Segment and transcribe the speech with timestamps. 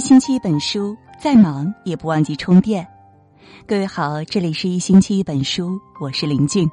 [0.00, 2.86] 星期一本书，再忙也不忘记充电。
[3.66, 6.68] 各位好，这里是一星期一本书，我是林静。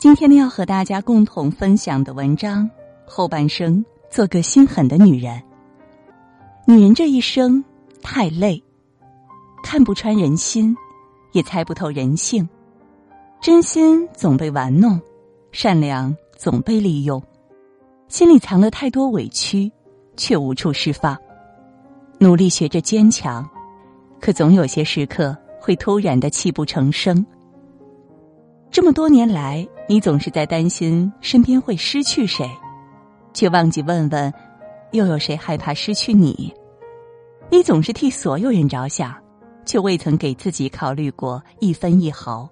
[0.00, 2.68] 今天呢，要和大家共同分享的文章
[3.06, 5.42] 后半生，做个心狠的女人。
[6.66, 7.62] 女人这一生
[8.02, 8.62] 太累，
[9.62, 10.76] 看不穿人心，
[11.32, 12.48] 也猜不透人性，
[13.40, 15.00] 真心总被玩弄，
[15.52, 17.22] 善良总被利用，
[18.08, 19.70] 心里藏了太多委屈，
[20.16, 21.16] 却无处释放。
[22.18, 23.48] 努力学着坚强，
[24.20, 27.24] 可总有些时刻会突然的泣不成声。
[28.70, 32.50] 这么多年来，你总是在担心身边会失去谁，
[33.34, 34.32] 却忘记问问，
[34.92, 36.52] 又有谁害怕失去你？
[37.50, 39.14] 你总是替所有人着想，
[39.66, 42.48] 却未曾给自己考虑过一分一毫。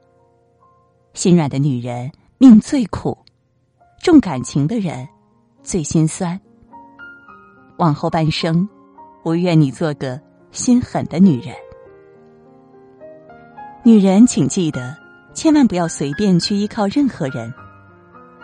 [1.15, 3.17] 心软的女人命最苦，
[4.03, 5.09] 重感情的人
[5.63, 6.39] 最心酸。
[7.79, 8.69] 往后半生。
[9.25, 10.21] 我愿你做个
[10.53, 11.55] 心狠的女人。
[13.83, 14.95] 女人，请记得，
[15.35, 17.53] 千万不要随便去依靠任何人。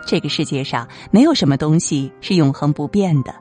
[0.07, 3.33] 这个世界上没有什么东西是永恒不变的，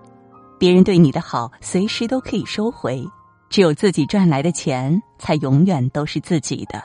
[0.59, 3.03] 别人对你的好随时都可以收回，
[3.49, 6.83] 只有自己赚来的钱才永远都是自己的。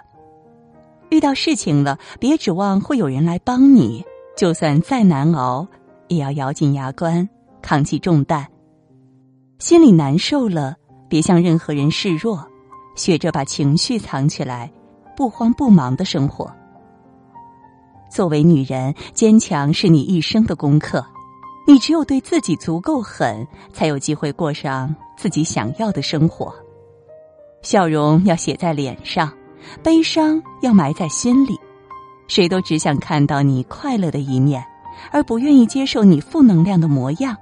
[1.10, 4.06] 遇到事情了，别指望会有人来帮你，
[4.38, 5.68] 就算再难熬，
[6.08, 7.28] 也要咬紧牙关，
[7.62, 8.48] 扛起重担。
[9.58, 10.76] 心里难受了，
[11.08, 12.46] 别向任何人示弱，
[12.96, 14.70] 学着把情绪藏起来，
[15.16, 16.52] 不慌不忙的生活。
[18.12, 21.06] 作为女人，坚强是你一生的功课。
[21.68, 26.54] 你只有对自己足够狠，才有机会过上自己想要的生活。
[27.62, 29.34] 笑容要写在脸上，
[29.82, 31.58] 悲伤要埋在心里。
[32.28, 34.64] 谁都只想看到你快乐的一面，
[35.12, 37.36] 而不愿意接受你负能量的模样。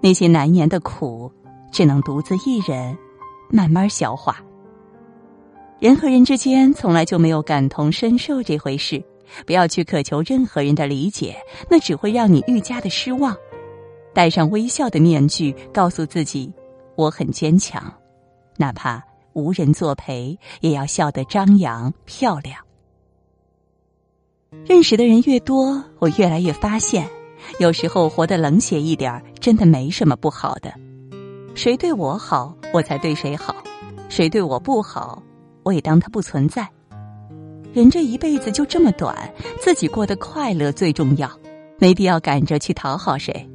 [0.00, 1.30] 那些难言的苦，
[1.72, 2.96] 只能独自一人
[3.50, 4.42] 慢慢消化。
[5.78, 9.02] 人和人之间从来就没有感同身受这回事，
[9.44, 11.36] 不要去渴求任何人的理解，
[11.70, 13.36] 那只会让你愈加的失望。
[14.14, 16.50] 戴上微笑的面具，告诉自己
[16.94, 17.92] 我很坚强，
[18.56, 19.02] 哪怕
[19.34, 22.56] 无人作陪，也要笑得张扬漂亮。
[24.64, 27.06] 认识的人越多，我越来越发现。
[27.58, 30.72] 有时候活得冷血一点真的没什么不好的。
[31.54, 33.54] 谁对我好，我才对谁好；
[34.08, 35.22] 谁对我不好，
[35.62, 36.68] 我也当他不存在。
[37.72, 39.14] 人这一辈子就这么短，
[39.60, 41.30] 自己过得快乐最重要，
[41.78, 43.48] 没必要赶着去讨好谁。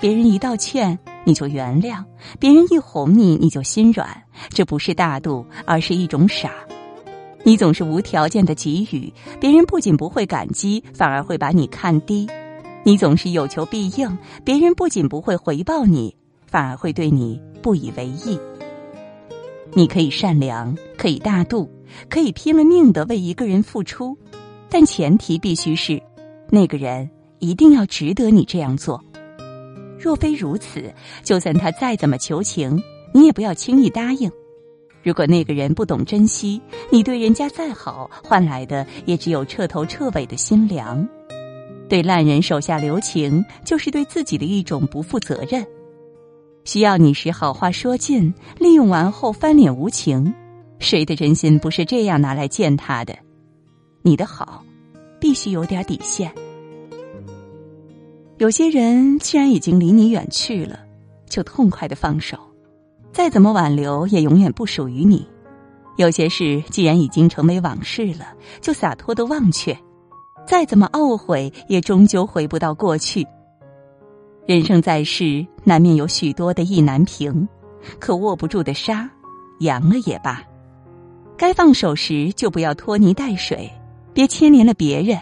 [0.00, 2.04] 别人一道歉你就原谅，
[2.38, 4.08] 别人一哄你你就心软，
[4.50, 6.50] 这不是大度，而是一种傻。
[7.42, 12.28] 你总是无条件的给予，别人不仅不会感激，反而会把你看低。
[12.86, 16.14] 你总是有求必应，别人不仅不会回报你，
[16.46, 18.38] 反而会对你不以为意。
[19.72, 21.68] 你可以善良，可以大度，
[22.08, 24.16] 可以拼了命的为一个人付出，
[24.70, 26.00] 但前提必须是，
[26.48, 27.10] 那个人
[27.40, 29.02] 一定要值得你这样做。
[29.98, 30.94] 若非如此，
[31.24, 32.80] 就算他再怎么求情，
[33.12, 34.30] 你也不要轻易答应。
[35.02, 41.04] 如果那个人不懂珍惜，你对人家再好，换来的也只有彻头彻尾的心凉。
[41.88, 45.64] 对烂人手下留情，就是对自己的一种不负责任。
[46.64, 50.34] 需要你时好话说尽，利用完后翻脸无情。
[50.78, 53.16] 谁的真心不是这样拿来践踏的？
[54.02, 54.64] 你的好，
[55.20, 56.30] 必须有点底线。
[58.38, 60.80] 有些人既然已经离你远去了，
[61.28, 62.36] 就痛快的放手。
[63.12, 65.26] 再怎么挽留，也永远不属于你。
[65.96, 69.74] 有些事既然已经成为往事了，就洒脱的忘却。
[70.46, 73.26] 再怎么懊悔，也终究回不到过去。
[74.46, 77.48] 人生在世，难免有许多的意难平，
[77.98, 79.10] 可握不住的沙，
[79.58, 80.40] 扬了也罢。
[81.36, 83.70] 该放手时，就不要拖泥带水，
[84.14, 85.18] 别牵连了别人，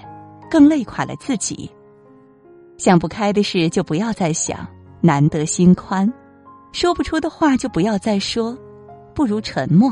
[0.51, 1.71] 更累垮了自己。
[2.77, 4.67] 想不开的事，就不要再想，
[5.01, 6.07] 难得心宽；
[6.73, 8.57] 说不出的话，就不要再说，
[9.15, 9.91] 不如沉默。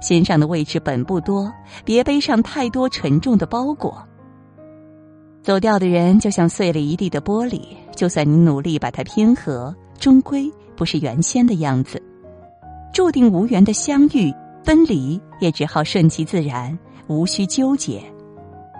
[0.00, 1.52] 心上的位置本不多，
[1.84, 4.06] 别背上太多沉重的包裹。
[5.48, 7.62] 走掉的人就像碎了一地的玻璃，
[7.96, 12.02] 就算你努力把它拼合，终归不是原先的样子。
[12.92, 14.30] 注定无缘的相遇、
[14.62, 18.02] 分离，也只好顺其自然，无需纠结。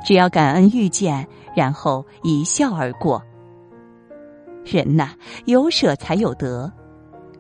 [0.05, 1.26] 只要感恩遇见，
[1.56, 3.23] 然后一笑而过。
[4.62, 5.12] 人呐，
[5.47, 6.71] 有舍才有得，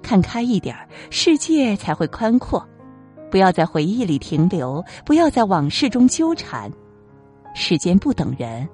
[0.00, 0.74] 看开一点
[1.10, 2.66] 世界才会宽阔。
[3.30, 6.72] 不要在回忆里停留，不要在往事中纠缠。
[7.54, 8.66] 时间不等人。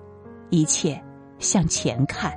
[0.50, 1.02] 一切
[1.38, 2.32] 向前看。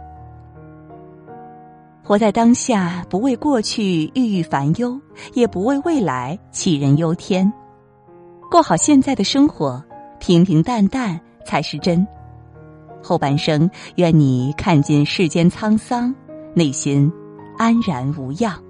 [2.04, 5.00] 活在当下，不为过去郁郁烦忧，
[5.33, 7.51] 也不为未来杞人忧天，
[8.50, 9.83] 过好现在的生活，
[10.19, 12.07] 平平淡淡才是真。
[13.04, 16.15] 后半生，愿你看尽世间沧桑，
[16.54, 17.12] 内心
[17.57, 18.66] 安然无恙。